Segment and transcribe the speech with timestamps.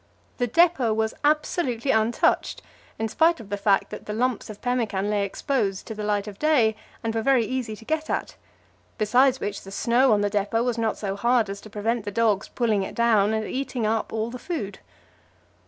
[0.39, 2.63] The depot was absolutely untouched,
[2.97, 6.25] in spite of the fact that the lumps of pemmican lay exposed to the light
[6.27, 8.35] of day and were very easy to get at;
[8.97, 12.09] besides which, the snow on the depot was not so hard as to prevent the
[12.11, 14.79] dogs pulling it down and eating up all the food.